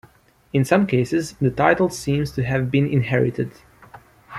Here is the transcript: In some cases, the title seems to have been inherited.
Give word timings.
In 0.51 0.65
some 0.65 0.87
cases, 0.87 1.33
the 1.33 1.51
title 1.51 1.89
seems 1.91 2.31
to 2.31 2.43
have 2.43 2.71
been 2.71 2.87
inherited. 2.87 3.51